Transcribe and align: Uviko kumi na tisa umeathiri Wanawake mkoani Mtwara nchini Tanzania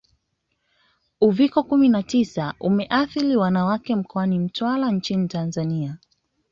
Uviko 1.21 1.59
kumi 1.69 1.89
na 1.89 2.03
tisa 2.03 2.53
umeathiri 2.59 3.35
Wanawake 3.35 3.95
mkoani 3.95 4.39
Mtwara 4.39 4.91
nchini 4.91 5.27
Tanzania 5.27 5.97